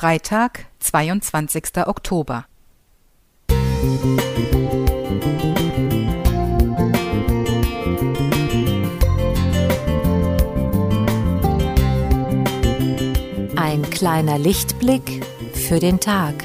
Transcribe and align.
Freitag, 0.00 0.66
22. 0.78 1.88
Oktober. 1.88 2.46
Ein 13.56 13.90
kleiner 13.90 14.38
Lichtblick 14.38 15.26
für 15.54 15.80
den 15.80 15.98
Tag. 15.98 16.44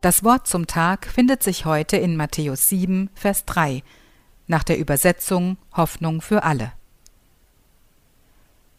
Das 0.00 0.24
Wort 0.24 0.46
zum 0.46 0.66
Tag 0.66 1.04
findet 1.04 1.42
sich 1.42 1.66
heute 1.66 1.98
in 1.98 2.16
Matthäus 2.16 2.70
7, 2.70 3.10
Vers 3.14 3.44
3, 3.44 3.82
nach 4.46 4.64
der 4.64 4.78
Übersetzung 4.78 5.58
Hoffnung 5.76 6.22
für 6.22 6.42
alle. 6.42 6.72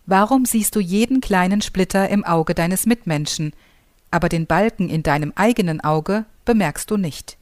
Warum 0.08 0.46
siehst 0.46 0.76
du 0.76 0.80
jeden 0.80 1.22
kleinen 1.22 1.62
Splitter 1.62 2.10
im 2.10 2.24
Auge 2.24 2.56
deines 2.56 2.88
Mitmenschen, 2.88 3.54
aber 4.10 4.30
den 4.30 4.48
Balken 4.48 4.90
in 4.90 5.04
deinem 5.04 5.32
eigenen 5.36 5.80
Auge 5.82 6.26
bemerkst 6.44 6.90
du 6.90 6.98
nicht? 6.98 7.38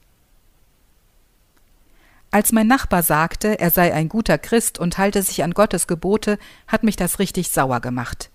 Als 2.30 2.52
mein 2.52 2.66
Nachbar 2.66 3.02
sagte, 3.02 3.58
er 3.60 3.70
sei 3.70 3.94
ein 3.94 4.10
guter 4.10 4.36
Christ 4.36 4.78
und 4.78 4.98
halte 4.98 5.22
sich 5.22 5.42
an 5.42 5.54
Gottes 5.54 5.86
Gebote, 5.86 6.38
hat 6.66 6.82
mich 6.82 6.96
das 6.96 7.18
richtig 7.18 7.48
sauer 7.48 7.80
gemacht. 7.80 8.30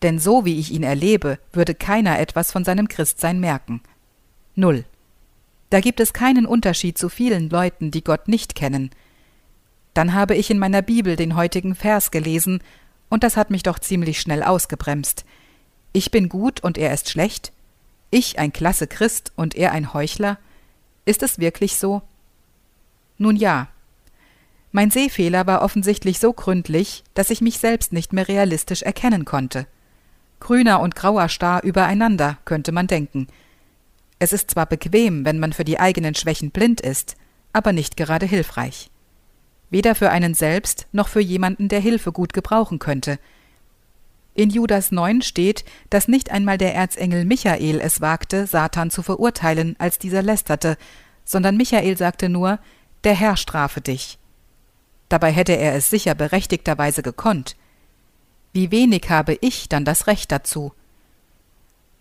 Denn 0.00 0.18
so 0.18 0.46
wie 0.46 0.58
ich 0.58 0.72
ihn 0.72 0.82
erlebe, 0.82 1.38
würde 1.52 1.74
keiner 1.74 2.18
etwas 2.18 2.50
von 2.50 2.64
seinem 2.64 2.88
Christsein 2.88 3.38
merken. 3.38 3.82
Null. 4.54 4.84
Da 5.70 5.80
gibt 5.80 6.00
es 6.00 6.12
keinen 6.12 6.44
Unterschied 6.44 6.98
zu 6.98 7.08
vielen 7.08 7.48
Leuten, 7.48 7.90
die 7.90 8.04
Gott 8.04 8.28
nicht 8.28 8.54
kennen. 8.54 8.90
Dann 9.94 10.12
habe 10.12 10.34
ich 10.34 10.50
in 10.50 10.58
meiner 10.58 10.82
Bibel 10.82 11.16
den 11.16 11.36
heutigen 11.36 11.74
Vers 11.74 12.10
gelesen, 12.10 12.62
und 13.08 13.22
das 13.24 13.36
hat 13.36 13.50
mich 13.50 13.62
doch 13.62 13.78
ziemlich 13.78 14.20
schnell 14.20 14.42
ausgebremst. 14.42 15.24
Ich 15.92 16.10
bin 16.10 16.28
gut 16.28 16.62
und 16.62 16.76
er 16.76 16.92
ist 16.92 17.08
schlecht? 17.08 17.52
Ich 18.10 18.38
ein 18.38 18.52
klasse 18.52 18.86
Christ 18.86 19.32
und 19.36 19.54
er 19.54 19.72
ein 19.72 19.94
Heuchler? 19.94 20.38
Ist 21.04 21.22
es 21.22 21.38
wirklich 21.38 21.76
so? 21.76 22.02
Nun 23.16 23.36
ja. 23.36 23.68
Mein 24.72 24.90
Sehfehler 24.90 25.46
war 25.46 25.62
offensichtlich 25.62 26.18
so 26.18 26.32
gründlich, 26.32 27.04
dass 27.14 27.30
ich 27.30 27.40
mich 27.40 27.58
selbst 27.58 27.92
nicht 27.92 28.12
mehr 28.12 28.28
realistisch 28.28 28.82
erkennen 28.82 29.24
konnte. 29.24 29.66
Grüner 30.40 30.80
und 30.80 30.94
grauer 30.94 31.28
Star 31.28 31.62
übereinander, 31.62 32.36
könnte 32.44 32.72
man 32.72 32.88
denken– 32.88 33.28
es 34.22 34.32
ist 34.32 34.52
zwar 34.52 34.66
bequem, 34.66 35.24
wenn 35.24 35.40
man 35.40 35.52
für 35.52 35.64
die 35.64 35.80
eigenen 35.80 36.14
Schwächen 36.14 36.52
blind 36.52 36.80
ist, 36.80 37.16
aber 37.52 37.72
nicht 37.72 37.96
gerade 37.96 38.24
hilfreich. 38.24 38.88
Weder 39.68 39.96
für 39.96 40.10
einen 40.10 40.34
selbst 40.34 40.86
noch 40.92 41.08
für 41.08 41.18
jemanden, 41.18 41.68
der 41.68 41.80
Hilfe 41.80 42.12
gut 42.12 42.32
gebrauchen 42.32 42.78
könnte. 42.78 43.18
In 44.34 44.48
Judas 44.48 44.92
9 44.92 45.22
steht, 45.22 45.64
dass 45.90 46.06
nicht 46.06 46.30
einmal 46.30 46.56
der 46.56 46.72
Erzengel 46.72 47.24
Michael 47.24 47.80
es 47.80 48.00
wagte, 48.00 48.46
Satan 48.46 48.92
zu 48.92 49.02
verurteilen, 49.02 49.74
als 49.80 49.98
dieser 49.98 50.22
lästerte, 50.22 50.76
sondern 51.24 51.56
Michael 51.56 51.96
sagte 51.96 52.28
nur, 52.28 52.60
der 53.02 53.14
Herr 53.14 53.36
strafe 53.36 53.80
dich. 53.80 54.20
Dabei 55.08 55.32
hätte 55.32 55.54
er 55.54 55.74
es 55.74 55.90
sicher 55.90 56.14
berechtigterweise 56.14 57.02
gekonnt. 57.02 57.56
Wie 58.52 58.70
wenig 58.70 59.10
habe 59.10 59.36
ich 59.40 59.68
dann 59.68 59.84
das 59.84 60.06
Recht 60.06 60.30
dazu? 60.30 60.72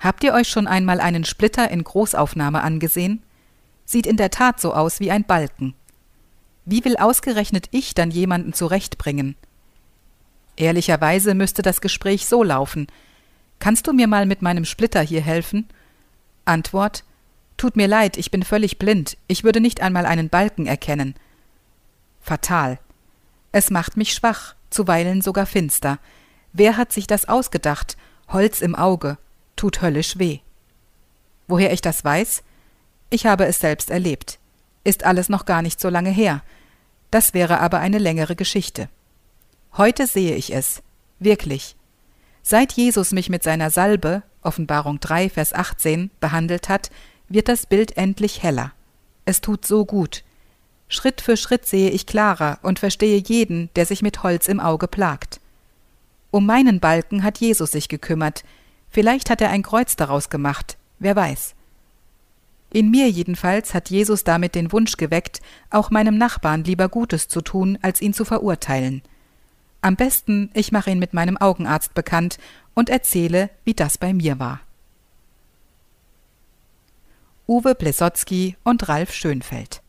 Habt 0.02 0.24
ihr 0.24 0.34
euch 0.34 0.50
schon 0.50 0.66
einmal 0.66 1.00
einen 1.00 1.24
Splitter 1.24 1.70
in 1.70 1.84
Großaufnahme 1.84 2.64
angesehen? 2.64 3.22
Sieht 3.86 4.08
in 4.08 4.18
der 4.18 4.32
Tat 4.32 4.60
so 4.60 4.74
aus 4.74 5.00
wie 5.00 5.12
ein 5.12 5.26
Balken. 5.26 5.76
Wie 6.66 6.84
will 6.84 6.98
ausgerechnet 6.98 7.68
ich 7.70 7.94
dann 7.94 8.10
jemanden 8.10 8.54
zurechtbringen? 8.54 9.36
Ehrlicherweise 10.58 11.36
müsste 11.36 11.62
das 11.62 11.82
Gespräch 11.82 12.26
so 12.26 12.44
laufen. 12.44 12.88
Kannst 13.60 13.86
du 13.86 13.94
mir 13.94 14.08
mal 14.08 14.26
mit 14.26 14.42
meinem 14.42 14.66
Splitter 14.66 15.02
hier 15.02 15.22
helfen? 15.22 15.68
Antwort 16.46 17.04
Tut 17.58 17.76
mir 17.76 17.88
leid, 17.88 18.18
ich 18.18 18.32
bin 18.32 18.42
völlig 18.42 18.80
blind, 18.80 19.18
ich 19.28 19.44
würde 19.44 19.62
nicht 19.62 19.82
einmal 19.82 20.08
einen 20.08 20.30
Balken 20.30 20.66
erkennen. 20.66 21.14
Fatal. 22.20 22.80
Es 23.52 23.70
macht 23.70 23.98
mich 23.98 24.14
schwach, 24.14 24.56
zuweilen 24.72 25.22
sogar 25.22 25.46
finster. 25.46 26.00
Wer 26.54 26.76
hat 26.76 26.92
sich 26.92 27.06
das 27.06 27.30
ausgedacht? 27.30 27.98
Holz 28.30 28.62
im 28.62 28.74
Auge, 28.74 29.20
tut 29.62 29.84
höllisch 29.84 30.18
weh. 30.18 30.40
Woher 31.48 31.72
ich 31.72 31.82
das 31.82 32.04
weiß? 32.04 32.42
Ich 33.12 33.28
habe 33.28 33.46
es 33.46 33.60
selbst 33.60 33.92
erlebt. 33.92 34.40
Ist 34.84 35.04
alles 35.04 35.30
noch 35.30 35.46
gar 35.46 35.62
nicht 35.62 35.80
so 35.80 35.88
lange 35.90 36.10
her. 36.10 36.42
Das 37.12 37.36
wäre 37.36 37.60
aber 37.60 37.78
eine 37.80 38.00
längere 38.00 38.36
Geschichte. 38.36 38.90
Heute 39.78 40.08
sehe 40.08 40.36
ich 40.36 40.52
es. 40.52 40.82
Wirklich. 41.20 41.76
Seit 42.42 42.74
Jesus 42.74 43.12
mich 43.12 43.30
mit 43.30 43.44
seiner 43.44 43.70
Salbe, 43.70 44.24
Offenbarung 44.42 45.00
3, 45.00 45.30
Vers 45.30 45.54
18, 45.54 46.10
behandelt 46.20 46.68
hat, 46.68 46.90
wird 47.30 47.48
das 47.48 47.68
Bild 47.68 47.98
endlich 47.98 48.42
heller. 48.42 48.72
Es 49.26 49.42
tut 49.42 49.68
so 49.68 49.86
gut. 49.86 50.24
Schritt 50.88 51.22
für 51.22 51.38
Schritt 51.38 51.68
sehe 51.68 51.92
ich 51.92 52.08
klarer 52.08 52.58
und 52.64 52.80
verstehe 52.80 53.22
jeden, 53.24 53.70
der 53.76 53.86
sich 53.86 54.02
mit 54.02 54.24
Holz 54.24 54.48
im 54.48 54.60
Auge 54.60 54.88
plagt. 54.88 55.40
Um 56.32 56.48
meinen 56.48 56.80
Balken 56.80 57.22
hat 57.22 57.38
Jesus 57.38 57.70
sich 57.70 57.90
gekümmert, 57.90 58.44
Vielleicht 58.92 59.30
hat 59.30 59.42
er 59.42 59.50
ein 59.50 59.64
Kreuz 59.64 59.96
daraus 59.96 60.30
gemacht, 60.30 60.78
wer 61.00 61.16
weiß. 61.16 61.56
In 62.74 62.92
mir 62.92 63.10
jedenfalls 63.10 63.74
hat 63.74 63.90
Jesus 63.90 64.24
damit 64.24 64.56
den 64.56 64.72
Wunsch 64.72 64.98
geweckt, 64.98 65.42
auch 65.70 65.90
meinem 65.90 66.18
Nachbarn 66.18 66.64
lieber 66.64 66.88
Gutes 66.90 67.28
zu 67.28 67.42
tun, 67.42 67.78
als 67.82 68.02
ihn 68.02 68.14
zu 68.14 68.26
verurteilen. 68.26 69.02
Am 69.82 69.96
besten, 69.96 70.52
ich 70.54 70.72
mache 70.72 70.92
ihn 70.92 71.00
mit 71.00 71.14
meinem 71.14 71.38
Augenarzt 71.38 71.94
bekannt 71.94 72.38
und 72.76 72.90
erzähle, 72.90 73.50
wie 73.64 73.74
das 73.74 73.98
bei 73.98 74.14
mir 74.14 74.40
war. 74.40 74.62
Uwe 77.48 77.76
Plesotzky 77.76 78.56
und 78.64 78.88
Ralf 78.88 79.14
Schönfeld 79.14 79.81